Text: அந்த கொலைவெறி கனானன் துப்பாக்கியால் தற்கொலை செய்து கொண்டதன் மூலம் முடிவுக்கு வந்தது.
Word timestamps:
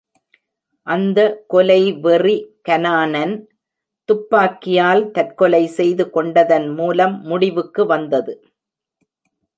அந்த 0.87 1.19
கொலைவெறி 1.53 2.37
கனானன் 2.69 3.35
துப்பாக்கியால் 4.09 5.03
தற்கொலை 5.11 5.63
செய்து 5.67 6.09
கொண்டதன் 6.09 6.67
மூலம் 6.69 7.15
முடிவுக்கு 7.21 7.85
வந்தது. 7.85 8.33